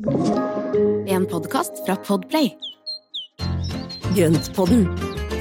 En 0.00 1.26
podkast 1.28 1.84
fra 1.84 1.96
Podplay. 1.96 2.54
Grøntpodden, 4.16 4.86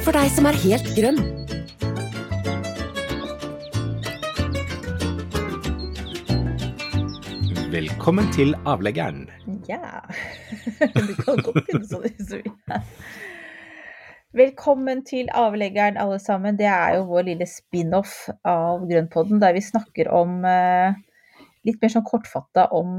for 0.04 0.12
deg 0.12 0.28
som 0.36 0.50
er 0.50 0.58
helt 0.60 0.90
grønn. 0.98 1.22
Velkommen 7.72 8.28
til 8.36 8.52
avleggeren. 8.68 9.30
Ja. 9.70 10.04
Du 11.08 11.16
kan 11.24 11.40
godt 11.40 11.64
begynne 11.64 11.88
sånn 11.88 12.04
hvis 12.10 12.28
du 12.28 12.38
vil. 12.42 12.54
Velkommen 14.44 15.06
til 15.08 15.32
avleggeren, 15.32 15.96
alle 15.96 16.20
sammen. 16.20 16.60
Det 16.60 16.68
er 16.68 16.98
jo 17.00 17.08
vår 17.14 17.32
lille 17.32 17.48
spin-off 17.48 18.26
av 18.44 18.84
Grønnpodden, 18.92 19.40
der 19.40 19.56
vi 19.56 19.64
snakker 19.64 20.12
om 20.12 20.44
eh, 20.44 21.00
litt 21.70 21.82
mer 21.82 21.94
sånn 21.94 22.08
kortfatta 22.08 22.68
om 22.76 22.98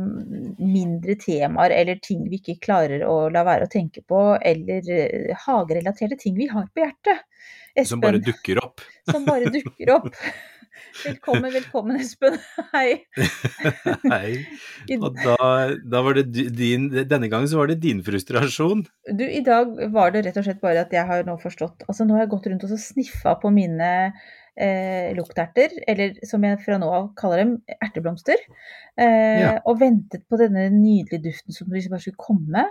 mindre 0.59 1.17
temaer 1.21 1.75
eller 1.77 2.01
ting 2.03 2.25
vi 2.31 2.41
ikke 2.41 2.61
klarer 2.65 3.05
å 3.07 3.17
la 3.33 3.45
være 3.47 3.69
å 3.69 3.73
tenke 3.73 4.05
på, 4.07 4.23
eller 4.41 4.95
eh, 4.95 5.35
hagerelaterte 5.47 6.19
ting 6.21 6.39
vi 6.39 6.49
har 6.51 6.71
på 6.73 6.85
hjertet. 6.85 7.27
Espen, 7.75 7.91
Som 7.95 8.07
bare 8.07 8.23
dukker 8.25 8.63
opp. 8.65 8.87
Som 9.11 9.29
bare 9.29 9.53
dukker 9.53 9.95
opp. 9.99 10.11
Velkommen, 11.05 11.53
velkommen, 11.53 11.97
Espen. 12.01 12.37
Hei. 12.75 13.05
Hei. 14.13 14.33
Og 14.99 15.17
da, 15.19 15.37
da 15.93 16.03
var 16.05 16.19
det 16.19 16.49
din 16.57 16.89
Denne 16.91 17.31
gangen 17.31 17.49
så 17.51 17.61
var 17.61 17.71
det 17.71 17.81
din 17.85 18.03
frustrasjon. 18.07 18.85
Du, 19.11 19.25
i 19.25 19.43
dag 19.47 19.73
var 19.95 20.15
det 20.15 20.25
rett 20.27 20.41
og 20.41 20.47
slett 20.47 20.63
bare 20.63 20.85
at 20.85 20.95
jeg 20.95 21.07
har 21.09 21.27
nå 21.29 21.37
forstått 21.43 21.87
Altså, 21.89 22.07
nå 22.07 22.17
har 22.17 22.25
jeg 22.25 22.33
gått 22.35 22.51
rundt 22.51 22.67
og 22.67 22.75
sniffa 22.81 23.37
på 23.43 23.53
mine 23.55 23.91
eh, 24.57 25.11
lukterter, 25.17 25.73
eller 25.89 26.17
som 26.27 26.43
jeg 26.47 26.59
fra 26.65 26.79
nå 26.81 26.89
av 26.91 27.09
kaller 27.19 27.45
dem, 27.45 27.57
erteblomster. 27.81 28.39
Eh, 28.99 29.41
Ja. 29.41 29.57
Og 29.67 29.81
ventet 29.81 30.27
på 30.29 30.39
denne 30.41 30.69
nydelige 30.75 31.23
duften 31.31 31.55
som 31.57 31.71
liksom 31.73 31.95
bare 31.95 32.05
skulle 32.05 32.21
komme. 32.21 32.67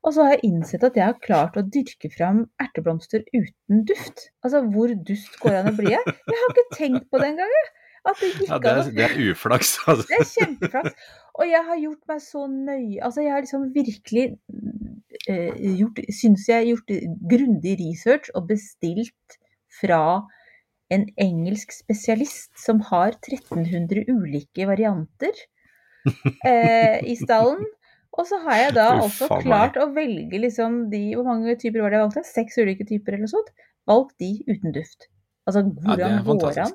Og 0.00 0.14
så 0.16 0.24
har 0.24 0.38
jeg 0.38 0.48
innsett 0.48 0.84
at 0.86 0.94
jeg 0.96 1.04
har 1.04 1.18
klart 1.20 1.58
å 1.60 1.62
dyrke 1.68 2.08
fram 2.14 2.46
erteblomster 2.62 3.20
uten 3.36 3.82
duft. 3.84 4.30
Altså, 4.42 4.62
hvor 4.72 4.88
dust 5.04 5.34
går 5.42 5.50
det 5.52 5.58
an 5.60 5.72
å 5.74 5.76
bli? 5.76 5.90
Jeg 5.92 6.38
har 6.40 6.54
ikke 6.54 6.76
tenkt 6.78 7.10
på 7.12 7.20
det 7.20 7.34
engang, 7.34 7.52
jeg. 7.58 7.68
At 8.08 8.16
det 8.16 8.30
Ja, 8.48 8.56
det 8.56 8.70
er, 8.70 8.86
det 8.96 9.04
er 9.04 9.16
uflaks, 9.34 9.74
altså. 9.92 10.06
det 10.08 10.16
er 10.22 10.28
kjempeflaks. 10.30 10.94
Og 11.36 11.44
jeg 11.50 11.60
har 11.68 11.76
gjort 11.82 12.00
meg 12.08 12.22
så 12.24 12.46
nøye 12.48 12.96
Altså, 13.04 13.20
jeg 13.20 13.32
har 13.34 13.44
liksom 13.44 13.66
virkelig 13.74 14.24
eh, 15.28 15.52
gjort 15.82 16.00
Syns 16.08 16.46
jeg 16.48 16.56
har 16.56 16.64
gjort 16.70 16.94
grundig 17.30 17.74
research 17.82 18.32
og 18.34 18.48
bestilt 18.48 19.36
fra 19.80 20.00
en 20.94 21.06
engelsk 21.22 21.72
spesialist 21.74 22.50
som 22.58 22.80
har 22.90 23.14
1300 23.18 24.06
ulike 24.10 24.66
varianter 24.68 25.34
eh, 26.48 26.98
i 27.06 27.16
stallen. 27.20 27.62
Og 28.18 28.26
så 28.26 28.40
har 28.42 28.56
jeg 28.58 28.72
da 28.74 28.86
også 28.98 29.28
altså 29.28 29.40
klart 29.44 29.76
å 29.78 29.86
velge 29.94 30.40
liksom 30.42 30.88
de 30.90 31.12
Hvor 31.14 31.28
mange 31.28 31.54
typer 31.60 31.84
var 31.84 31.92
det 31.92 32.00
jeg 32.00 32.06
valgte? 32.08 32.24
Seks 32.26 32.58
ulike 32.58 32.86
typer 32.88 33.14
eller 33.14 33.28
noe 33.28 33.34
sånt. 33.36 33.52
Valgt 33.86 34.16
de 34.22 34.32
uten 34.48 34.74
duft. 34.74 35.06
Altså 35.46 35.62
hvordan 35.62 36.16
ja, 36.18 36.24
går 36.26 36.58
an? 36.64 36.74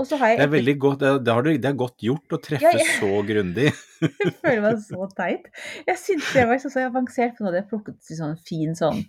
Og 0.00 0.06
så 0.08 0.16
har 0.16 0.32
jeg 0.32 0.40
Det 0.40 0.46
er 0.46 0.52
veldig 0.54 0.74
godt, 0.80 1.00
det, 1.00 1.12
det, 1.26 1.32
har 1.36 1.44
du, 1.44 1.50
det 1.52 1.68
er 1.68 1.76
godt 1.76 2.04
gjort 2.04 2.32
å 2.36 2.40
treffe 2.40 2.64
Ja, 2.64 2.72
jeg... 2.80 2.96
så 2.96 3.20
grundig. 3.28 3.68
Jeg 4.24 4.34
føler 4.40 4.62
meg 4.64 4.78
så 4.86 5.08
teit. 5.18 5.50
Jeg 5.84 6.00
syntes 6.00 6.30
jeg 6.32 6.48
var 6.48 6.60
så, 6.62 6.70
så 6.72 6.86
avansert, 6.88 7.34
for 7.36 7.44
nå 7.44 7.50
hadde 7.50 7.60
jeg 7.60 7.68
plukket 7.68 8.12
sånn 8.16 8.38
fin 8.48 8.72
sånn 8.78 9.02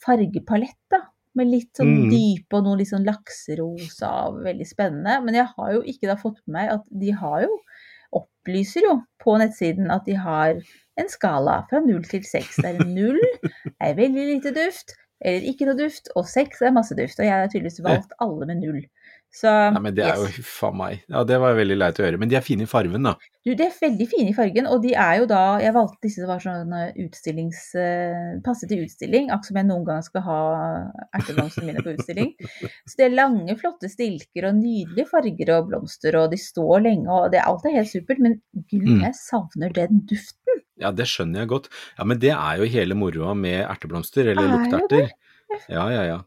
fargepalett, 0.00 0.78
da. 0.88 1.02
Med 1.34 1.48
litt 1.48 1.70
sånn 1.78 1.88
Mm. 1.94 2.10
dype 2.12 2.58
og 2.58 2.64
noe 2.66 2.76
litt 2.76 2.90
sånn 2.92 3.06
lakserosa 3.08 4.10
og 4.28 4.42
veldig 4.44 4.66
spennende. 4.68 5.14
Men 5.24 5.34
jeg 5.34 5.48
har 5.56 5.72
jo 5.72 5.82
ikke 5.82 6.08
da 6.10 6.16
fått 6.20 6.40
med 6.46 6.52
meg 6.58 6.72
at 6.76 6.84
de 6.90 7.10
har 7.22 7.42
jo 7.46 7.58
Opplyser 8.12 8.82
jo 8.84 8.98
på 9.22 9.38
nettsiden 9.40 9.90
at 9.90 10.04
de 10.04 10.12
har 10.20 10.58
en 11.00 11.08
skala 11.08 11.62
fra 11.70 11.80
null 11.80 12.02
til 12.04 12.20
seks. 12.22 12.58
Der 12.60 12.76
null 12.84 13.16
er 13.80 13.94
veldig 13.96 14.26
lite 14.34 14.52
duft, 14.52 14.92
eller 15.24 15.46
ikke 15.48 15.64
noe 15.64 15.78
duft, 15.78 16.10
og 16.14 16.26
seks 16.28 16.60
er 16.60 16.74
masse 16.76 16.92
duft. 16.98 17.16
Og 17.18 17.24
jeg 17.24 17.32
har 17.32 17.48
tydeligvis 17.48 17.80
valgt 17.86 18.12
alle 18.20 18.46
med 18.50 18.60
null. 18.60 18.82
Så 19.32 19.48
Nei, 19.72 19.80
men 19.80 19.94
det 19.96 20.02
er 20.04 20.18
jo 20.20 20.26
yes. 20.28 20.48
a 20.68 20.68
meg. 20.76 20.98
Ja, 21.08 21.22
det 21.24 21.38
var 21.40 21.54
veldig 21.56 21.76
leit 21.80 21.96
å 21.96 22.04
høre. 22.04 22.18
Men 22.20 22.28
de 22.28 22.36
er 22.36 22.44
fine 22.44 22.66
i 22.66 22.68
fargen, 22.68 23.06
da. 23.06 23.14
Du, 23.42 23.48
de 23.56 23.64
er 23.64 23.72
veldig 23.80 24.06
fine 24.10 24.28
i 24.28 24.34
fargen, 24.36 24.66
og 24.68 24.82
de 24.84 24.90
er 24.92 25.16
jo 25.22 25.24
da 25.30 25.38
Jeg 25.64 25.72
valgte 25.74 26.04
disse 26.04 26.20
som 26.20 26.28
var 26.30 26.42
sånn 26.44 26.74
utstillings... 27.06 27.62
eh, 27.80 28.34
Passet 28.44 28.68
til 28.70 28.82
utstilling, 28.84 29.30
akkurat 29.32 29.48
som 29.48 29.58
jeg 29.62 29.68
noen 29.70 29.86
gang 29.88 30.02
skal 30.04 30.24
ha 30.26 30.36
erteblomstene 31.16 31.70
mine 31.70 31.82
på 31.86 31.94
utstilling. 31.96 32.32
Så 32.90 32.98
det 33.00 33.06
er 33.08 33.16
lange, 33.16 33.56
flotte 33.60 33.88
stilker 33.90 34.50
og 34.50 34.58
nydelige 34.60 35.08
farger 35.10 35.54
og 35.56 35.70
blomster, 35.72 36.18
og 36.20 36.28
de 36.34 36.38
står 36.40 36.84
lenge, 36.84 37.08
og 37.08 37.32
det, 37.32 37.40
alt 37.42 37.64
er 37.70 37.78
helt 37.80 37.92
supert. 37.92 38.20
Men 38.22 38.36
gud, 38.68 38.82
Mm. 38.92 39.00
jeg 39.06 39.14
savner 39.16 39.72
den 39.72 40.02
duften. 40.10 40.60
Ja, 40.82 40.90
det 40.92 41.06
skjønner 41.08 41.44
jeg 41.44 41.48
godt. 41.52 41.68
Ja, 41.96 42.04
Men 42.04 42.18
det 42.20 42.32
er 42.34 42.58
jo 42.60 42.68
hele 42.68 42.96
moroa 42.98 43.32
med 43.38 43.62
erteblomster, 43.64 44.28
eller 44.32 44.44
Er 44.44 44.54
lukterter. 44.58 45.10
Ja, 45.70 45.84
ja, 45.92 46.02
ja. 46.08 46.18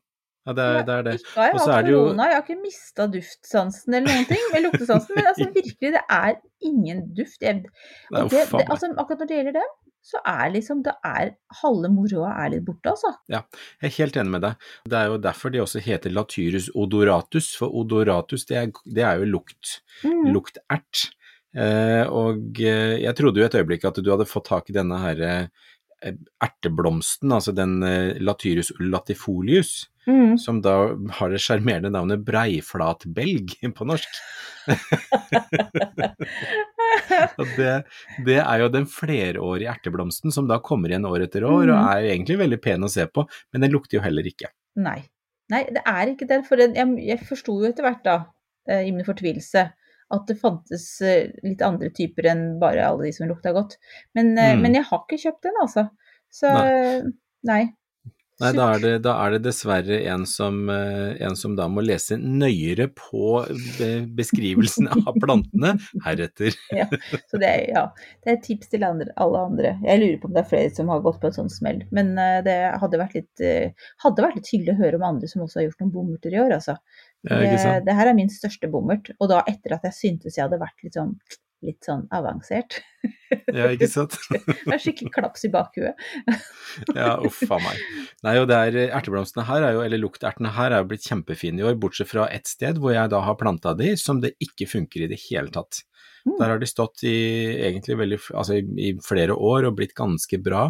Ja, 0.46 0.54
det 0.54 0.66
er 0.66 0.84
det. 0.86 0.96
Er 0.96 1.06
det. 1.08 1.14
Ikke 1.22 1.40
har 1.40 1.48
jeg 1.48 1.56
hatt 1.60 1.88
korona, 1.88 1.90
jo- 1.90 2.30
jeg 2.30 2.36
har 2.36 2.44
ikke 2.44 2.62
mista 2.62 3.08
duftsansen 3.10 3.94
eller 3.98 4.12
noen 4.14 4.28
ting, 4.30 4.44
med 4.54 4.66
luktesansen, 4.68 5.16
men 5.18 5.32
altså 5.32 5.48
virkelig, 5.60 5.92
det 5.96 6.04
er 6.20 6.36
ingen 6.70 7.02
duft. 7.18 7.42
Jeg, 7.42 7.64
det, 7.66 8.30
det, 8.30 8.68
altså, 8.70 8.92
akkurat 8.94 9.24
når 9.26 9.32
det 9.32 9.40
gjelder 9.40 9.58
det, 9.58 9.66
så 10.06 10.20
er 10.30 10.52
liksom 10.54 10.84
det 10.86 10.94
er 11.02 11.32
Halve 11.64 11.90
moroa 11.90 12.36
er 12.44 12.52
litt 12.54 12.66
borte, 12.68 12.92
altså. 12.94 13.10
Ja, 13.34 13.40
Jeg 13.82 13.90
er 13.90 13.96
helt 13.98 14.18
enig 14.22 14.36
med 14.36 14.44
deg. 14.46 14.68
Det 14.86 15.00
er 15.00 15.08
jo 15.10 15.18
derfor 15.24 15.50
de 15.56 15.64
også 15.64 15.82
heter 15.82 16.14
latyrus 16.14 16.68
odoratus, 16.78 17.56
for 17.58 17.74
odoratus 17.82 18.46
det 18.46 18.60
er, 18.62 18.70
det 18.86 19.02
er 19.02 19.24
jo 19.24 19.32
lukt. 19.34 19.80
Mm. 20.06 20.28
Luktert. 20.36 21.08
Eh, 21.56 22.04
og 22.12 22.60
eh, 22.62 23.00
jeg 23.02 23.16
trodde 23.18 23.40
jo 23.42 23.48
et 23.48 23.58
øyeblikk 23.58 23.86
at 23.88 23.98
du 24.04 24.12
hadde 24.12 24.28
fått 24.30 24.46
tak 24.52 24.70
i 24.70 24.76
denne 24.78 24.98
her 25.02 25.22
eh, 25.26 25.48
erteblomsten, 26.44 27.32
altså 27.32 27.54
den 27.56 27.82
eh, 27.84 28.18
latyrus 28.22 28.72
latifolius, 28.80 29.88
Mm. 30.06 30.36
som 30.38 30.60
da 30.62 30.92
har 31.18 31.32
det 31.34 31.40
sjarmerende 31.42 31.90
navnet 31.90 32.22
breiflatbelg 32.28 33.56
på 33.74 33.88
norsk. 33.90 34.20
Det, 37.56 37.72
det 38.26 38.38
er 38.42 38.62
jo 38.62 38.68
den 38.74 38.86
flerårige 38.90 39.70
erteblomsten 39.72 40.34
som 40.34 40.48
da 40.50 40.58
kommer 40.64 40.90
igjen 40.92 41.08
år 41.10 41.26
etter 41.26 41.46
år, 41.48 41.72
og 41.72 41.74
Mhm. 41.74 41.90
er 41.90 42.08
egentlig 42.12 42.38
veldig 42.40 42.60
pen 42.62 42.84
å 42.86 42.90
se 42.92 43.06
på, 43.08 43.26
men 43.54 43.62
den 43.66 43.72
lukter 43.74 43.98
jo 43.98 44.02
heller 44.06 44.24
ikke. 44.30 44.48
Nei. 44.78 45.00
Nei, 45.50 45.64
det 45.70 45.82
er 45.86 46.08
ikke 46.14 46.28
det. 46.28 46.40
For 46.48 46.56
den, 46.58 46.74
jeg, 46.78 46.88
jeg 47.06 47.20
forsto 47.28 47.58
jo 47.62 47.70
etter 47.70 47.84
hvert, 47.86 48.04
da, 48.04 48.16
eh, 48.68 48.88
i 48.88 48.92
min 48.92 49.06
fortvilelse, 49.06 49.68
at 50.14 50.28
det 50.30 50.38
fantes 50.38 51.02
eh, 51.02 51.32
litt 51.44 51.64
andre 51.66 51.90
typer 51.90 52.28
enn 52.30 52.44
bare 52.62 52.84
alle 52.86 53.08
de 53.08 53.14
som 53.16 53.28
lukta 53.30 53.54
godt. 53.56 53.78
Men, 54.14 54.38
eh, 54.38 54.54
Mm. 54.56 54.62
men 54.62 54.76
jeg 54.76 54.84
har 54.92 55.02
ikke 55.06 55.22
kjøpt 55.24 55.42
den, 55.48 55.58
altså. 55.64 55.90
Så 56.32 56.52
nei. 56.54 57.02
nei. 57.44 57.64
Nei, 58.36 58.50
da 58.52 58.66
er 58.74 58.80
det, 58.84 58.90
da 59.06 59.14
er 59.24 59.32
det 59.32 59.46
dessverre 59.46 60.02
en 60.12 60.26
som, 60.28 60.70
eh, 60.70 61.16
en 61.24 61.38
som 61.40 61.54
da 61.56 61.70
må 61.72 61.80
lese 61.80 62.18
nøyere 62.20 62.90
på 62.92 63.46
beskrivelsen 64.18 64.90
av 64.92 65.16
plantene 65.24 65.78
heretter. 66.04 66.52
Ja, 66.76 66.84
så 67.32 67.40
det 67.40 67.48
er, 67.48 67.64
ja, 67.72 67.84
det 68.26 68.34
er 68.34 68.36
et 68.36 68.44
tips 68.44 68.74
til 68.74 68.84
andre, 68.84 69.08
alle 69.16 69.40
andre. 69.40 69.72
Jeg 69.88 70.02
lurer 70.02 70.20
på 70.20 70.28
om 70.28 70.36
det 70.36 70.44
er 70.44 70.50
flere 70.52 70.74
som 70.76 70.92
har 70.92 71.00
gått 71.06 71.22
på 71.22 71.32
en 71.32 71.38
sånn 71.38 71.54
smell. 71.54 71.80
Men 71.96 72.12
det 72.44 72.58
hadde 72.82 73.00
vært 73.00 73.16
litt, 73.22 73.46
hadde 74.04 74.28
vært 74.28 74.36
litt 74.42 74.52
hyggelig 74.52 74.76
å 74.76 74.82
høre 74.84 75.00
om 75.00 75.08
andre 75.14 75.32
som 75.32 75.46
også 75.46 75.62
har 75.62 75.70
gjort 75.70 75.86
noen 75.86 75.96
bomurter 75.96 76.36
i 76.36 76.42
år, 76.44 76.58
altså. 76.60 76.76
Ja, 77.30 77.40
Det, 77.42 77.88
det 77.88 77.98
her 77.98 78.12
er 78.12 78.18
min 78.18 78.30
største 78.32 78.70
bommert, 78.72 79.10
og 79.20 79.32
da 79.32 79.42
etter 79.50 79.78
at 79.78 79.88
jeg 79.90 79.98
syntes 79.98 80.38
jeg 80.38 80.46
hadde 80.46 80.62
vært 80.62 80.86
litt 80.86 80.98
sånn, 80.98 81.16
litt 81.66 81.88
sånn 81.88 82.04
avansert. 82.14 82.78
Ja, 83.50 83.70
ikke 83.74 83.90
sant? 83.90 84.18
Det 84.30 84.74
er 84.74 84.82
skikkelig 84.82 85.14
klaps 85.16 85.46
i 85.48 85.52
bakhuet. 85.54 85.98
Ja, 86.98 87.16
uff 87.24 87.42
a 87.48 87.58
meg. 87.62 87.82
Nei, 88.26 88.36
og 88.42 88.50
det 88.52 88.60
er, 88.68 88.78
erteblomstene 88.98 89.46
her, 89.48 89.64
er 89.64 89.78
jo, 89.78 89.84
eller 89.86 90.02
luktertene 90.02 90.52
her, 90.58 90.74
er 90.74 90.84
jo 90.84 90.90
blitt 90.92 91.08
kjempefine 91.08 91.62
i 91.62 91.68
år, 91.70 91.78
bortsett 91.82 92.12
fra 92.12 92.28
ett 92.34 92.50
sted 92.52 92.82
hvor 92.82 92.96
jeg 92.96 93.12
da 93.14 93.22
har 93.26 93.38
planta 93.40 93.76
de, 93.78 93.94
som 94.02 94.22
det 94.24 94.36
ikke 94.44 94.68
funker 94.70 95.06
i 95.06 95.12
det 95.12 95.22
hele 95.30 95.54
tatt. 95.56 95.86
Mm. 96.26 96.38
Der 96.40 96.50
har 96.50 96.62
de 96.62 96.70
stått 96.70 97.06
i 97.06 97.16
egentlig 97.68 97.98
veldig, 98.02 98.20
altså 98.34 98.58
i, 98.60 98.66
i 98.82 98.92
flere 99.06 99.38
år 99.38 99.70
og 99.70 99.78
blitt 99.78 99.94
ganske 99.98 100.40
bra, 100.42 100.68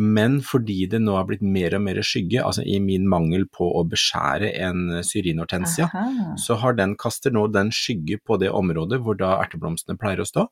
men 0.00 0.38
fordi 0.44 0.86
det 0.88 1.02
nå 1.02 1.14
har 1.18 1.26
blitt 1.28 1.42
mer 1.44 1.74
og 1.76 1.82
mer 1.84 2.00
skygge, 2.06 2.40
altså 2.40 2.64
i 2.64 2.78
min 2.80 3.04
mangel 3.10 3.44
på 3.52 3.66
å 3.76 3.82
beskjære 3.88 4.54
en 4.64 5.02
syrinhortensia, 5.04 5.90
Aha. 5.92 6.28
så 6.40 6.56
har 6.62 6.78
den 6.78 6.94
kaster 7.00 7.34
nå 7.34 7.44
den 7.52 7.72
skygge 7.76 8.16
på 8.24 8.38
det 8.40 8.48
området 8.56 9.02
hvor 9.04 9.18
da 9.20 9.34
erteblomstene 9.42 10.00
pleier 10.00 10.24
å 10.24 10.28
stå. 10.28 10.46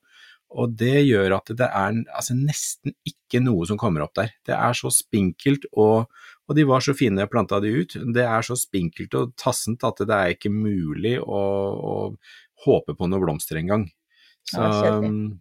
Og 0.51 0.73
det 0.75 1.05
gjør 1.07 1.37
at 1.37 1.53
det 1.57 1.69
er 1.69 1.95
altså, 2.11 2.35
nesten 2.35 2.93
ikke 3.07 3.41
noe 3.45 3.69
som 3.71 3.79
kommer 3.79 4.03
opp 4.05 4.17
der. 4.19 4.33
Det 4.47 4.57
er 4.57 4.75
så 4.77 4.91
spinkelt, 4.93 5.69
og, 5.79 6.11
og 6.51 6.59
de 6.59 6.67
var 6.67 6.83
så 6.85 6.95
fine 6.99 7.23
jeg 7.23 7.31
planta 7.31 7.61
de 7.63 7.71
ut. 7.71 7.97
Det 8.17 8.27
er 8.27 8.45
så 8.45 8.59
spinkelt 8.59 9.15
og 9.17 9.37
tassent 9.41 9.87
at 9.87 10.03
det 10.03 10.17
er 10.17 10.35
ikke 10.35 10.53
mulig 10.53 11.17
å, 11.23 11.41
å 11.95 11.95
håpe 12.67 12.99
på 12.99 13.09
noen 13.09 13.25
blomster 13.25 13.63
engang. 13.63 13.87
Så, 14.49 14.59
Ja, 14.59 15.01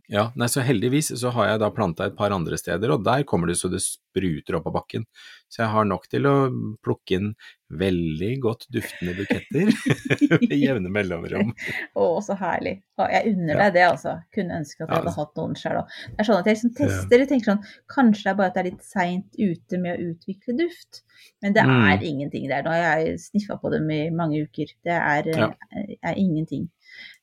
ja, 0.10 0.24
nei, 0.38 0.46
så 0.52 0.62
heldigvis 0.62 1.08
så 1.18 1.32
har 1.34 1.48
jeg 1.48 1.60
da 1.64 1.70
planta 1.74 2.06
et 2.06 2.16
par 2.18 2.30
andre 2.36 2.58
steder, 2.60 2.92
og 2.94 3.04
der 3.04 3.24
kommer 3.26 3.48
det 3.50 3.56
så 3.58 3.70
det 3.72 3.80
spruter 3.82 4.58
opp 4.60 4.68
av 4.70 4.74
bakken. 4.76 5.06
Så 5.50 5.64
jeg 5.64 5.70
har 5.74 5.86
nok 5.90 6.06
til 6.12 6.28
å 6.30 6.34
plukke 6.86 7.16
inn 7.18 7.32
veldig 7.74 8.30
godt 8.44 8.68
duftende 8.74 9.16
buketter 9.18 9.72
med 10.50 10.54
jevne 10.60 10.92
mellomrom. 10.94 11.52
Å, 11.98 12.06
så 12.22 12.38
herlig. 12.38 12.76
Jeg 13.00 13.34
unner 13.34 13.62
deg 13.64 13.74
det, 13.80 13.86
altså. 13.88 14.16
Kunne 14.36 14.60
ønske 14.62 14.84
at 14.86 14.90
jeg 14.92 15.00
hadde 15.02 15.16
hatt 15.18 15.36
noen 15.42 15.58
sjøl 15.58 15.82
òg. 15.82 15.98
Det 16.10 16.20
er 16.24 16.30
sånn 16.30 16.40
at 16.44 16.50
jeg 16.52 16.58
liksom 16.60 16.74
tester 16.78 17.24
og 17.26 17.30
tenker 17.34 17.52
sånn 17.54 17.64
Kanskje 17.96 18.24
det 18.28 18.32
er 18.34 18.40
bare 18.42 18.52
at 18.54 18.58
jeg 18.60 18.66
er 18.66 18.70
litt 18.72 18.86
seint 18.86 19.40
ute 19.40 19.82
med 19.82 19.96
å 19.96 20.10
utvikle 20.14 20.58
duft. 20.60 21.02
Men 21.42 21.54
det 21.56 21.64
Mm. 21.66 21.82
er 21.94 22.04
ingenting 22.06 22.48
der. 22.50 22.62
Nå 22.64 22.70
har 22.74 23.00
jeg 23.06 23.18
sniffa 23.26 23.58
på 23.62 23.72
dem 23.74 23.90
i 23.92 24.10
mange 24.14 24.44
uker. 24.46 24.70
Det 24.86 24.94
er, 25.02 25.24
Ja. 25.34 25.50
eh, 25.76 25.96
er 26.04 26.16
ingenting. 26.16 26.70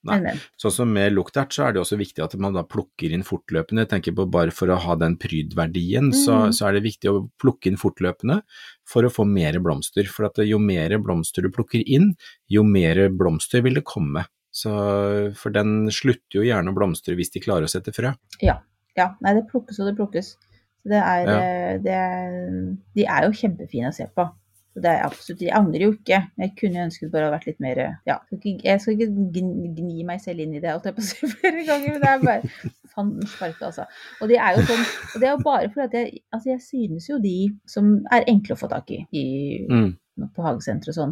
Nei. 0.07 0.35
Sånn 0.61 0.73
som 0.73 0.93
med 0.93 1.13
luktert, 1.13 1.51
så 1.53 1.67
er 1.69 1.73
det 1.73 1.81
også 1.83 1.99
viktig 1.99 2.23
at 2.25 2.35
man 2.39 2.53
da 2.55 2.63
plukker 2.63 3.11
inn 3.13 3.23
fortløpende. 3.27 3.83
Jeg 3.85 3.89
tenker 3.89 4.15
på 4.15 4.31
bare 4.31 4.51
for 4.51 4.67
å 4.69 4.79
ha 4.79 4.95
den 4.97 5.17
prydverdien, 5.17 6.13
så, 6.15 6.47
Mhm. 6.47 6.53
så 6.55 6.69
er 6.69 6.73
det 6.75 6.83
viktig 6.85 7.11
å 7.11 7.31
plukke 7.39 7.67
inn 7.67 7.77
fortløpende 7.77 8.43
for 8.85 9.03
å 9.03 9.11
få 9.11 9.27
mer 9.27 9.53
blomster. 9.59 10.07
For 10.07 10.27
at 10.27 10.37
jo 10.37 10.59
mer 10.59 10.91
blomster 10.99 11.43
du 11.43 11.49
plukker 11.51 11.83
inn, 11.87 12.15
jo 12.49 12.63
mer 12.63 13.09
blomster 13.11 13.63
vil 13.63 13.75
det 13.75 13.85
komme. 13.85 14.27
Så, 14.53 15.35
for 15.37 15.51
den 15.51 15.89
slutter 15.93 16.39
jo 16.41 16.43
gjerne 16.43 16.73
å 16.73 16.75
blomstre 16.75 17.15
hvis 17.15 17.31
de 17.33 17.41
klarer 17.41 17.65
å 17.65 17.69
sette 17.69 17.93
frø. 17.93 18.15
Ja. 18.41 18.61
ja. 18.97 19.15
Nei, 19.21 19.35
det 19.35 19.49
plukkes 19.51 19.79
og 19.81 19.91
det 19.91 19.97
plukkes. 19.99 20.37
Så 20.83 20.89
det 20.89 21.03
er, 21.03 21.27
Ja. 21.27 21.41
eh, 21.41 21.79
det 21.79 22.79
De 22.95 23.05
er 23.05 23.23
jo 23.27 23.33
kjempefine 23.33 23.89
å 23.89 23.95
se 23.95 24.07
på. 24.17 24.31
Så 24.77 24.83
det 24.85 24.91
er 24.93 25.07
absolutt, 25.07 25.41
Jeg 25.41 25.55
angrer 25.57 25.87
jo 25.87 25.93
ikke, 25.95 26.19
jeg 26.37 26.51
kunne 26.61 26.83
ønsket 26.85 27.09
bare 27.13 27.25
hadde 27.31 27.37
vært 27.39 27.47
litt 27.49 27.61
mer 27.65 27.79
ja, 28.05 28.17
Jeg 28.45 28.81
skal 28.83 28.93
ikke 28.93 29.07
gni, 29.33 29.71
gni 29.79 30.05
meg 30.05 30.21
selv 30.21 30.43
inn 30.45 30.53
i 30.53 30.61
det, 30.61 30.69
holdt 30.75 30.91
jeg 30.91 30.97
på 30.99 31.01
å 31.01 31.07
si 31.07 31.31
flere 31.39 31.63
ganger, 31.65 31.95
men 31.95 32.03
det 32.03 32.11
er 32.11 32.27
bare 32.27 32.73
fanden 32.93 33.27
sparke, 33.29 33.65
altså. 33.71 33.87
Og 34.21 34.29
det 34.29 34.37
er 34.37 34.59
jo 34.59 34.67
sånn, 34.69 34.85
og 35.15 35.17
det 35.23 35.29
er 35.29 35.33
jo 35.33 35.41
bare 35.47 35.71
fordi 35.73 35.87
at 35.87 35.97
jeg, 35.97 36.21
altså 36.37 36.51
jeg 36.53 36.61
synes 36.67 37.09
jo 37.09 37.19
de 37.25 37.37
som 37.73 37.89
er 38.13 38.29
enkle 38.29 38.57
å 38.57 38.61
få 38.61 38.69
tak 38.73 38.93
i, 38.93 39.01
i 39.17 39.25
Mm. 39.73 39.95
på 40.33 40.41
hagesenteret 40.45 40.93
og 40.95 40.97
sånn, 40.97 41.11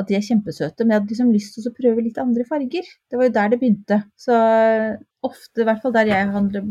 at 0.00 0.08
de 0.10 0.16
er 0.18 0.24
kjempesøte. 0.26 0.82
Men 0.84 0.94
jeg 0.96 1.00
hadde 1.02 1.12
liksom 1.14 1.30
lyst 1.34 1.54
til 1.58 1.68
å 1.70 1.74
prøve 1.76 2.04
litt 2.06 2.18
andre 2.22 2.44
farger. 2.48 2.88
Det 3.10 3.18
var 3.20 3.28
jo 3.28 3.34
der 3.36 3.48
det 3.52 3.60
begynte. 3.60 3.98
Så 4.18 4.36
ofte, 5.22 5.60
i 5.60 5.66
hvert 5.68 5.82
fall 5.82 5.92
der 5.92 6.08
jeg 6.08 6.28
handler 6.32 6.62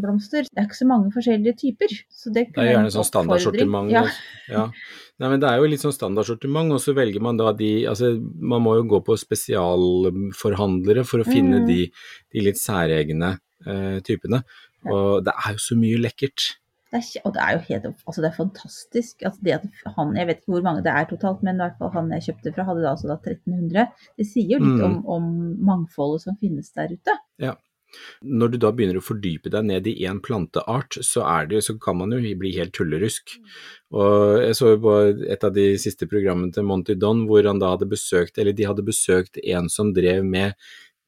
blomster, 0.00 0.46
det 0.48 0.56
er 0.62 0.64
ikke 0.68 0.78
så 0.78 0.86
mange 0.88 1.10
forskjellige 1.12 1.56
typer. 1.60 1.92
Så 2.08 2.32
det 2.32 2.46
Det 2.54 2.62
er 2.62 2.70
gjerne 2.72 2.88
en 2.88 2.94
sånn 2.94 3.08
standardsortiment. 3.10 3.92
Ja. 3.92 4.06
Ja. 4.48 4.66
Nei, 5.20 5.28
men 5.32 5.40
det 5.40 5.48
er 5.48 5.60
jo 5.60 5.68
litt 5.68 5.80
sånn 5.84 5.94
standardsortiment, 5.96 6.72
og 6.76 6.80
så 6.80 6.92
velger 6.96 7.22
man 7.24 7.36
da 7.40 7.52
de 7.56 7.86
Altså, 7.88 8.14
man 8.20 8.64
må 8.64 8.76
jo 8.80 8.84
gå 8.88 9.02
på 9.04 9.16
spesialforhandlere 9.20 11.04
for 11.08 11.20
å 11.20 11.28
finne 11.28 11.60
Mm. 11.62 11.66
de, 11.66 11.90
de 12.32 12.40
litt 12.44 12.56
særegne 12.60 13.38
eh, 13.66 14.00
typene. 14.00 14.42
Og 14.86 15.24
det 15.24 15.32
er 15.34 15.52
jo 15.56 15.58
så 15.58 15.76
mye 15.76 15.98
lekkert. 15.98 16.56
Det 16.92 17.00
er, 17.00 17.20
og 17.26 17.32
det 17.34 17.42
er 17.42 17.52
jo 17.56 17.62
helt 17.66 17.86
altså 18.06 18.22
det 18.22 18.28
er 18.28 18.36
fantastisk. 18.36 19.22
Altså 19.26 19.40
det 19.42 19.54
at 19.56 19.94
han, 19.96 20.12
jeg 20.16 20.28
vet 20.28 20.42
ikke 20.42 20.54
hvor 20.54 20.66
mange 20.68 20.84
det 20.86 20.92
er 20.94 21.08
totalt, 21.10 21.42
men 21.42 21.58
i 21.58 21.64
hvert 21.64 21.78
fall 21.80 21.94
han 21.96 22.12
jeg 22.14 22.28
kjøpte 22.28 22.52
fra, 22.54 22.66
hadde 22.68 22.84
da 22.84 22.92
altså 22.94 23.10
da 23.10 23.16
1300. 23.18 23.86
Det 24.16 24.26
sier 24.28 24.56
jo 24.56 24.60
litt 24.62 24.76
Mm. 24.80 24.84
om, 24.86 24.98
om 25.16 25.30
mangfoldet 25.66 26.22
som 26.28 26.36
finnes 26.38 26.70
der 26.76 26.94
ute. 26.94 27.16
Ja. 27.42 27.56
Når 28.22 28.50
du 28.52 28.56
da 28.60 28.72
begynner 28.74 28.98
å 28.98 29.04
fordype 29.04 29.48
deg 29.50 29.64
ned 29.68 29.86
i 29.88 29.94
én 30.06 30.18
planteart, 30.20 30.98
så, 31.06 31.22
er 31.24 31.46
det, 31.50 31.62
så 31.64 31.76
kan 31.80 31.96
man 31.96 32.12
jo 32.12 32.18
bli 32.38 32.50
helt 32.56 32.74
tullerusk. 32.76 33.36
Og 33.94 34.42
jeg 34.42 34.56
så 34.58 34.72
jo 34.74 34.80
på 34.82 34.96
et 35.32 35.46
av 35.46 35.54
de 35.54 35.66
siste 35.80 36.08
programmene 36.10 36.52
til 36.52 36.66
Monty 36.66 36.96
Don, 36.98 37.24
hvor 37.30 37.46
han 37.46 37.62
da 37.62 37.70
hadde 37.74 37.88
besøkt, 37.88 38.38
eller 38.38 38.52
de 38.52 38.66
hadde 38.68 38.84
besøkt 38.84 39.38
en 39.42 39.70
som 39.72 39.94
drev 39.96 40.26
med 40.26 40.54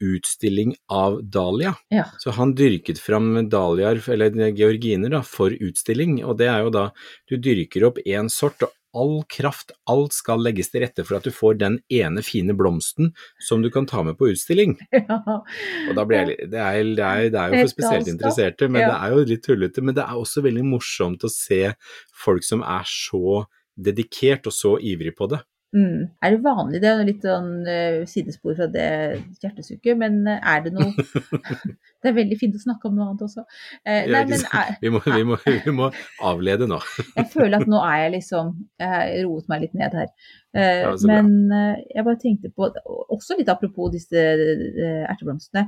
utstilling 0.05 0.75
av 0.93 1.21
dahlia. 1.25 1.75
Ja. 1.93 2.05
Så 2.19 2.31
han 2.37 2.55
dyrket 2.59 3.01
fram 3.03 3.33
dahliaer, 3.51 4.01
eller 4.15 4.51
georginer, 4.57 5.11
da, 5.11 5.23
for 5.27 5.51
utstilling. 5.51 6.21
Og 6.25 6.39
det 6.39 6.49
er 6.53 6.67
jo 6.67 6.75
da 6.75 6.89
du 7.31 7.37
dyrker 7.37 7.89
opp 7.91 7.99
én 8.07 8.31
sort, 8.33 8.63
og 8.63 8.75
all 8.99 9.19
kraft, 9.29 9.75
alt 9.91 10.15
skal 10.17 10.41
legges 10.43 10.71
til 10.73 10.81
rette 10.83 11.05
for 11.05 11.19
at 11.19 11.27
du 11.29 11.31
får 11.35 11.59
den 11.61 11.77
ene 11.93 12.23
fine 12.25 12.55
blomsten 12.57 13.11
som 13.45 13.61
du 13.63 13.69
kan 13.71 13.87
ta 13.87 14.01
med 14.03 14.17
på 14.19 14.31
utstilling. 14.33 14.79
ja. 14.97 15.19
Og 15.29 15.93
da 15.99 16.07
blir 16.09 16.23
jeg 16.33 16.49
Det 16.51 16.63
er, 16.63 16.81
det 16.97 17.05
er, 17.05 17.29
det 17.35 17.43
er 17.43 17.53
jo 17.53 17.61
for 17.67 17.75
spesielt 17.75 18.09
interesserte, 18.11 18.71
men 18.71 18.83
Ja. 18.83 18.89
det 18.95 18.99
er 18.99 19.15
jo 19.15 19.29
litt 19.35 19.45
tullete. 19.45 19.85
Men 19.85 19.99
det 19.99 20.07
er 20.07 20.17
også 20.17 20.43
veldig 20.47 20.65
morsomt 20.71 21.27
å 21.27 21.31
se 21.33 21.75
folk 22.25 22.47
som 22.47 22.65
er 22.65 22.89
så 22.89 23.45
dedikert 23.79 24.49
og 24.51 24.57
så 24.57 24.75
ivrig 24.81 25.15
på 25.19 25.29
det. 25.31 25.43
Mm. 25.77 26.09
Er 26.23 26.31
det 26.33 26.45
vanlig, 26.45 26.79
det 26.81 26.89
er 26.89 27.03
litt 27.05 27.25
sånn 27.27 27.51
uh, 27.69 28.05
sidespor 28.09 28.55
fra 28.57 28.69
det 28.73 28.87
hjertesukket, 29.43 29.99
men 30.01 30.23
uh, 30.25 30.39
er 30.41 30.63
det 30.65 30.73
noe 30.73 30.95
Det 31.99 32.09
er 32.09 32.15
veldig 32.17 32.39
fint 32.41 32.57
å 32.57 32.63
snakke 32.63 32.89
om 32.89 32.95
noe 32.97 33.09
annet 33.11 33.25
også. 33.27 33.45
Uh, 33.83 34.07
nei, 34.09 34.23
men 34.31 34.45
Vi 34.81 34.93
må, 34.95 35.03
vi, 35.05 35.25
må, 35.29 35.37
vi 35.45 35.75
må 35.75 35.91
avlede 36.25 36.69
nå. 36.71 36.79
jeg 37.19 37.29
føler 37.35 37.59
at 37.61 37.69
nå 37.69 37.83
er 37.85 38.05
jeg 38.07 38.15
liksom 38.17 38.55
Jeg 38.81 38.95
har 38.95 39.13
roet 39.27 39.51
meg 39.53 39.67
litt 39.67 39.77
ned 39.77 39.99
her. 39.99 40.09
Ja, 40.57 40.95
men 41.05 41.53
jeg 41.53 42.03
bare 42.07 42.17
tenkte 42.19 42.49
på 42.57 42.71
Også 43.13 43.37
litt 43.37 43.51
apropos 43.53 43.93
disse 43.93 44.17
erteblomstene. 44.17 45.67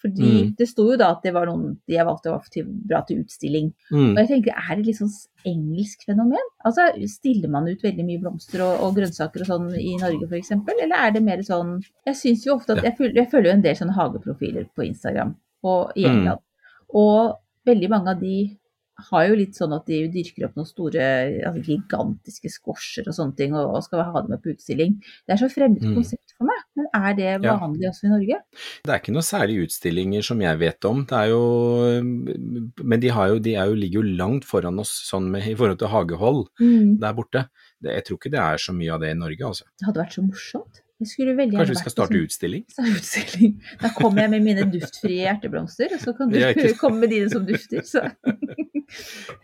Fordi 0.00 0.28
Mm. 0.30 0.56
det 0.56 0.66
sto 0.68 0.86
jo 0.90 0.96
da 0.96 1.10
at 1.12 1.22
det 1.22 1.34
var 1.34 1.44
noen 1.46 1.74
de 1.86 1.92
jeg 1.94 2.06
valgte 2.06 2.30
var 2.32 2.40
til, 2.50 2.64
bra 2.64 3.02
til 3.04 3.18
utstilling. 3.22 3.66
Mm. 3.92 4.12
Og 4.14 4.16
jeg 4.22 4.28
tenker, 4.30 4.54
er 4.56 4.76
det 4.76 4.86
litt 4.86 4.96
sånn 4.96 5.12
engelsk 5.44 6.06
fenomen? 6.08 6.46
Altså, 6.64 6.86
Stiller 7.06 7.48
man 7.52 7.68
ut 7.68 7.82
veldig 7.84 8.04
mye 8.06 8.20
blomster 8.22 8.62
og, 8.64 8.80
og 8.80 8.94
grønnsaker 8.96 9.40
og 9.44 9.50
sånn 9.50 9.68
i 9.78 9.96
Norge 10.00 10.24
f.eks., 10.30 10.52
eller 10.52 10.96
er 10.96 11.10
det 11.12 11.22
mer 11.22 11.42
sånn 11.44 11.82
Jeg 12.06 12.16
syns 12.16 12.46
jo 12.46 12.54
ofte 12.56 12.78
at 12.78 12.82
jeg 12.84 12.96
følger, 12.96 13.14
jeg 13.20 13.30
følger 13.30 13.50
jo 13.52 13.56
en 13.58 13.62
del 13.68 13.76
sånne 13.76 13.96
hageprofiler 13.98 14.66
på 14.74 14.86
Instagram 14.88 15.36
og 15.64 15.92
i 15.96 16.04
Mm. 16.08 16.38
Og 16.94 17.36
veldig 17.66 17.88
mange 17.90 18.08
av 18.10 18.20
de 18.20 18.56
har 19.10 19.28
jo 19.28 19.34
litt 19.36 19.54
sånn 19.56 19.72
at 19.76 19.86
de 19.86 20.08
dyrker 20.12 20.44
opp 20.44 20.56
noen 20.56 20.66
store, 20.68 21.04
altså 21.46 21.62
gigantiske 21.64 22.50
squasher 22.52 23.06
og 23.08 23.14
sånne 23.16 23.36
ting, 23.36 23.54
og, 23.54 23.74
og 23.76 23.82
skal 23.84 24.02
ha 24.04 24.20
det 24.20 24.28
med 24.30 24.42
på 24.42 24.52
utstilling. 24.52 24.98
Det 25.26 25.32
er 25.36 25.40
så 25.40 25.48
fremmed 25.52 25.80
Mm. 25.82 25.94
konsept 25.94 26.29
for 26.40 26.48
meg, 26.48 26.64
men 26.80 26.88
er 26.96 27.14
det 27.18 27.28
Ja. 27.44 27.54
vanlig 27.60 27.86
også 27.90 28.08
i 28.08 28.12
Norge? 28.14 28.40
Det 28.84 28.94
er 28.94 28.98
ikke 29.02 29.14
noe 29.14 29.26
særlig 29.26 29.58
utstillinger 29.66 30.24
som 30.26 30.40
jeg 30.42 30.58
vet 30.58 30.88
om. 30.88 31.04
Det 31.04 31.16
er 31.20 31.28
jo 31.34 31.42
Men 32.82 33.00
de, 33.00 33.08
har 33.12 33.28
jo, 33.34 33.38
de 33.38 33.54
er 33.60 33.66
jo, 33.70 33.74
ligger 33.78 34.00
jo 34.02 34.16
langt 34.16 34.44
foran 34.48 34.78
oss 34.80 34.92
sånn 35.10 35.30
med, 35.30 35.46
i 35.46 35.54
forhold 35.54 35.78
til 35.78 35.92
hagehold 35.92 36.46
der 37.00 37.12
borte. 37.14 37.46
Det, 37.80 37.92
jeg 37.94 38.04
tror 38.08 38.18
ikke 38.18 38.32
det 38.34 38.40
er 38.40 38.56
så 38.56 38.72
mye 38.76 38.92
av 38.96 39.00
det 39.04 39.10
i 39.12 39.18
Norge, 39.18 39.44
altså. 39.52 39.64
Det 39.78 39.86
hadde 39.86 40.02
vært 40.02 40.16
så 40.16 40.22
morsomt. 40.26 40.80
Kanskje 41.00 41.72
vi 41.74 41.80
skal 41.80 41.92
starte 41.94 42.12
sånn- 42.14 42.26
utstilling? 42.28 42.64
Så 42.74 42.84
det 42.84 42.94
utstilling. 43.00 43.54
Da 43.80 43.88
kommer 43.96 44.22
jeg 44.26 44.30
med 44.36 44.42
mine 44.44 44.66
duftfrie 44.72 45.24
hjerteblomster, 45.26 45.94
og 45.96 46.00
så 46.04 46.12
kan 46.18 46.28
du 46.32 46.38
ikke 46.38 46.74
komme 46.82 47.00
med 47.06 47.10
dine 47.14 47.30
som 47.32 47.46
dufter. 47.48 47.82
Så. 47.88 48.04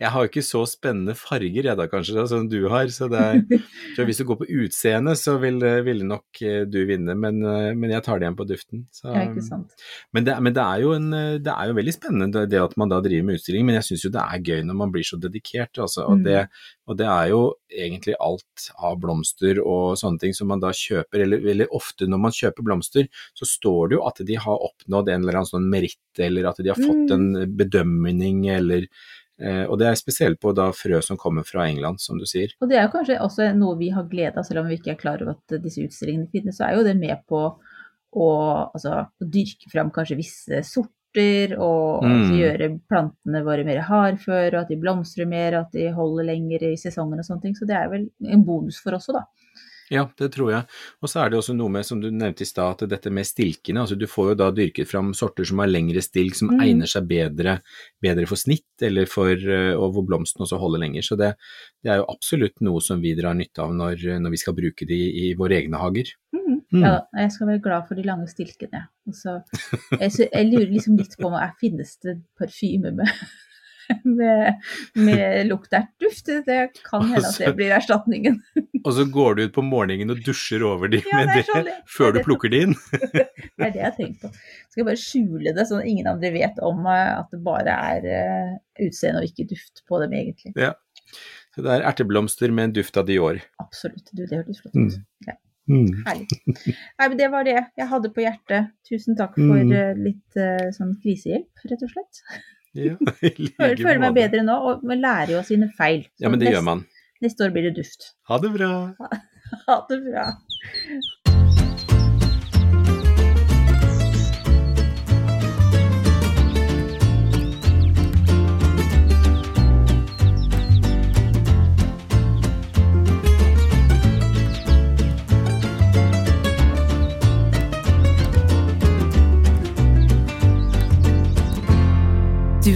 Jeg 0.01 0.09
har 0.11 0.25
jo 0.25 0.27
ikke 0.27 0.41
så 0.43 0.59
spennende 0.67 1.13
farger 1.15 1.63
jeg 1.69 1.77
da, 1.79 1.85
kanskje, 1.87 2.17
da, 2.17 2.25
som 2.27 2.49
du 2.51 2.57
har. 2.67 2.89
Så, 2.91 3.07
det 3.07 3.21
er, 3.23 3.61
så 3.95 4.03
hvis 4.03 4.19
du 4.19 4.25
går 4.27 4.41
på 4.41 4.47
utseende, 4.63 5.13
så 5.15 5.37
vil, 5.39 5.61
vil 5.85 6.01
nok 6.03 6.41
eh, 6.43 6.65
du 6.67 6.81
vinne, 6.89 7.15
men, 7.15 7.39
eh, 7.47 7.69
men 7.79 7.93
jeg 7.93 8.03
tar 8.03 8.19
det 8.19 8.27
igjen 8.27 8.35
på 8.35 8.47
duften. 8.49 8.83
Så, 8.91 9.07
Ja, 9.15 9.23
ikke 9.29 9.45
sant. 9.47 9.71
Men, 10.11 10.27
det, 10.27 10.35
men 10.43 10.51
det, 10.57 10.65
er 10.65 10.83
jo 10.83 10.91
en, 10.97 11.07
eh, 11.15 11.37
det 11.39 11.53
er 11.53 11.71
jo 11.71 11.77
veldig 11.79 11.95
spennende 11.95 12.27
det- 12.35 12.49
det 12.51 12.59
at 12.65 12.75
man 12.75 12.91
da 12.91 12.99
driver 13.05 13.23
med 13.29 13.39
utstilling, 13.39 13.65
men 13.69 13.79
jeg 13.79 13.87
syns 13.87 14.03
jo 14.03 14.11
det 14.17 14.25
er 14.25 14.43
gøy 14.51 14.65
når 14.67 14.79
man 14.83 14.91
blir 14.91 15.07
så 15.07 15.15
dedikert. 15.23 15.79
Altså, 15.79 16.03
og, 16.11 16.17
Mm. 16.19 16.23
det, 16.27 16.43
og 16.87 16.95
det 16.99 17.07
er 17.11 17.29
jo 17.33 17.41
egentlig 17.67 18.15
alt 18.23 18.67
av 18.79 18.95
blomster 19.03 19.59
og 19.59 19.97
sånne 19.99 20.21
ting 20.21 20.35
som 20.35 20.47
man 20.51 20.63
da 20.63 20.71
kjøper, 20.75 21.25
eller, 21.25 21.43
veldig 21.43 21.67
ofte 21.75 22.07
når 22.07 22.21
man 22.23 22.35
kjøper 22.35 22.65
blomster, 22.65 23.09
så 23.35 23.47
står 23.47 23.91
det 23.91 23.97
jo 23.97 24.03
at 24.07 24.23
de 24.29 24.39
har 24.39 24.65
oppnådd 24.69 25.11
en 25.11 25.25
eller 25.25 25.41
annen 25.41 25.51
sånn 25.51 25.69
meritt, 25.71 25.99
eller 26.23 26.47
at 26.49 26.61
de 26.63 26.71
har 26.71 26.79
fått 26.79 27.13
en 27.15 27.29
bedømning, 27.59 28.45
eller 28.55 28.87
eh, 28.87 29.65
Og 29.67 29.75
det 29.81 29.91
er 29.91 29.99
spesielt 29.99 30.39
på 30.39 30.55
da 30.55 30.69
frø 30.75 31.01
som 31.03 31.19
kommer 31.19 31.43
fra 31.47 31.67
England, 31.67 31.99
som 32.01 32.19
du 32.19 32.25
sier. 32.29 32.55
Og 32.63 32.71
det 32.71 32.79
er 32.79 32.87
jo 32.87 32.95
kanskje 32.95 33.21
også 33.23 33.51
noe 33.59 33.75
vi 33.81 33.91
har 33.91 34.07
glede 34.07 34.39
av, 34.39 34.47
selv 34.47 34.63
om 34.63 34.71
vi 34.71 34.79
ikke 34.79 34.95
er 34.95 35.01
klar 35.01 35.23
over 35.23 35.35
at 35.35 35.59
disse 35.63 35.83
utstillingene 35.83 36.31
finnes, 36.31 36.55
så 36.55 36.69
er 36.69 36.79
jo 36.79 36.87
det 36.87 36.95
med 36.99 37.19
på 37.27 37.49
å, 38.17 38.29
altså, 38.71 39.01
å 39.11 39.27
dyrke 39.27 39.69
fram 39.73 39.91
kanskje 39.93 40.21
visse 40.21 40.63
sorter, 40.63 40.96
og 41.15 42.03
Mm. 42.03 42.31
gjøre 42.37 42.79
plantene 42.89 43.43
våre 43.43 43.63
mer 43.65 43.81
hardføre, 43.81 44.53
og 44.53 44.61
at 44.61 44.67
de 44.69 44.75
blomstrer 44.75 45.27
mer, 45.27 45.53
at 45.61 45.71
de 45.71 45.89
holder 45.91 46.23
lenger 46.25 46.63
i 46.63 46.75
sesongen 46.75 47.19
og 47.19 47.25
sånne 47.25 47.41
ting. 47.41 47.55
Så 47.55 47.65
det 47.65 47.75
er 47.75 47.89
vel 47.89 48.09
en 48.25 48.43
bonus 48.43 48.77
for 48.79 48.93
oss 48.93 49.07
òg, 49.09 49.13
da. 49.13 49.25
Ja, 49.89 50.03
det 50.19 50.33
tror 50.33 50.51
jeg. 50.51 50.65
Og 51.01 51.07
så 51.07 51.23
er 51.23 51.29
det 51.29 51.37
også 51.39 51.55
noe 51.55 51.69
med, 51.69 51.85
som 51.85 52.01
du 52.01 52.09
nevnte 52.11 52.41
i 52.41 52.45
stad, 52.45 52.81
at 52.83 52.89
dette 52.89 53.09
med 53.09 53.23
stilkene. 53.23 53.79
altså 53.79 53.97
Du 53.97 54.05
får 54.05 54.31
jo 54.31 54.35
da 54.35 54.51
dyrket 54.51 54.85
fram 54.85 55.13
sorter 55.13 55.45
som 55.45 55.59
har 55.59 55.67
lengre 55.67 56.01
stilk, 56.03 56.35
som 56.35 56.49
Mm. 56.49 56.59
egner 56.59 56.85
seg 56.87 57.07
bedre, 57.07 57.61
bedre 58.03 58.27
for 58.27 58.35
snitt, 58.35 58.65
eller 58.81 59.05
for, 59.05 59.31
eh, 59.31 59.73
og 59.79 59.93
hvor 59.93 60.05
blomsten 60.05 60.41
også 60.43 60.59
holder 60.59 60.79
lenger. 60.79 61.01
Så 61.03 61.15
det, 61.17 61.35
det 61.85 61.91
er 61.93 61.97
jo 61.99 62.05
absolutt 62.09 62.59
noe 62.59 62.81
som 62.81 62.99
vi 63.01 63.15
drar 63.15 63.33
nytte 63.33 63.59
av 63.59 63.71
når, 63.71 64.19
når 64.19 64.29
vi 64.29 64.35
skal 64.37 64.53
bruke 64.55 64.85
de 64.85 65.29
i 65.29 65.33
våre 65.35 65.55
egne 65.63 65.77
hager. 65.79 66.11
Mm. 66.73 66.81
Ja, 66.83 66.93
jeg 67.15 67.31
skal 67.31 67.47
være 67.47 67.61
glad 67.63 67.85
for 67.87 67.95
de 67.95 68.03
lange 68.03 68.27
stilkene. 68.27 68.81
Så- 69.15 69.41
jeg, 70.01 70.11
så, 70.11 70.25
jeg 70.27 70.47
lurer 70.51 70.71
liksom 70.73 70.97
litt 70.99 71.13
på 71.19 71.29
om 71.29 71.37
det 71.39 71.51
finnes 71.61 71.93
det 72.03 72.17
parfyme 72.39 72.91
med 72.97 73.07
med, 74.03 74.57
med 74.99 75.47
luktertduft. 75.47 76.27
Det 76.45 76.57
kan 76.83 77.05
hende 77.07 77.23
at 77.29 77.37
det 77.39 77.53
blir 77.55 77.71
erstatningen. 77.71 78.41
Og 78.85 78.91
så 78.97 79.05
går 79.11 79.37
du 79.37 79.41
ut 79.45 79.53
på 79.55 79.63
morgenen 79.63 80.11
og 80.11 80.19
dusjer 80.25 80.63
over 80.67 80.91
de 80.91 80.99
Ja, 81.05 81.21
med 81.21 81.31
det 81.37 81.45
sånn 81.47 81.63
det- 81.69 81.77
før 81.87 82.11
du 82.11 82.17
det 82.17 82.23
er 82.25 82.27
plukker 82.27 82.51
de 82.51 82.61
inn. 82.67 82.75
Det 83.57 83.65
er 83.65 83.71
det 83.73 83.79
jeg 83.79 83.87
har 83.87 83.95
tenkt 83.97 84.19
på. 84.21 84.29
Skal 84.69 84.81
jeg 84.83 84.85
bare 84.91 84.99
skjule 85.01 85.53
det, 85.55 85.63
sånn 85.69 85.79
at 85.81 85.87
ingen 85.89 86.07
andre 86.11 86.29
vet 86.35 86.59
om 86.67 86.83
eh, 86.85 87.13
at 87.17 87.31
det 87.33 87.39
bare 87.47 87.73
er 87.95 88.05
eh, 88.11 88.51
utseende 88.85 89.23
og 89.23 89.31
ikke 89.31 89.47
duft 89.49 89.81
på 89.89 89.97
dem, 90.03 90.13
egentlig. 90.19 90.51
Ja. 90.59 90.73
Så 91.55 91.63
det 91.65 91.71
er 91.73 91.87
erteblomster 91.89 92.51
med 92.53 92.67
en 92.69 92.75
duft 92.75 92.99
av 93.01 93.07
Dior. 93.07 93.39
Absolutt. 93.63 94.11
Du, 94.13 94.25
det 94.27 94.35
hørtes 94.43 94.59
flott 94.61 94.75
ut. 94.77 94.99
Mm. 94.99 95.05
Ja, 95.31 95.33
Mm. 95.67 95.87
herlig. 96.05 96.27
Nei, 96.99 97.07
men 97.07 97.17
det 97.19 97.27
var 97.31 97.43
det 97.47 97.55
jeg 97.77 97.87
hadde 97.91 98.11
på 98.15 98.23
hjertet. 98.23 98.69
Tusen 98.87 99.17
takk 99.19 99.33
for 99.35 99.57
Mm. 99.59 99.71
eh, 99.75 99.93
litt 99.99 100.37
uh, 100.39 100.69
sånn 100.75 100.93
krisehjelp, 101.03 101.65
rett 101.71 101.83
og 101.83 101.91
slett. 101.91 102.21
Ja, 102.77 102.93
like 103.21 103.49
Føler, 103.57 103.75
føler 103.81 103.99
meg 103.99 104.13
bedre 104.15 104.43
nå, 104.47 104.55
og 104.69 104.83
man 104.87 105.01
lærer 105.03 105.33
jo 105.35 105.39
av 105.41 105.47
sine 105.49 105.67
feil. 105.77 106.03
Så 106.15 106.23
Ja, 106.27 106.29
men 106.29 106.39
det 106.39 106.47
neste, 106.47 106.55
gjør 106.59 106.63
man. 106.69 106.85
Neste 107.25 107.43
år 107.47 107.51
blir 107.55 107.67
det 107.69 107.75
duft. 107.81 108.11
Ha 108.29 108.37
det 108.43 108.53
bra. 108.55 108.71
Ha 109.67 109.75
det 109.89 110.01
bra. 110.03 110.25